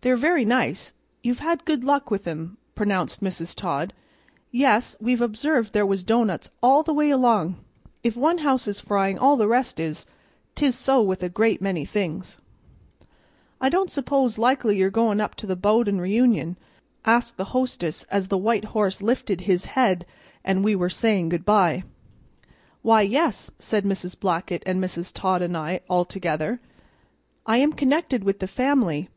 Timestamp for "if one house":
8.02-8.66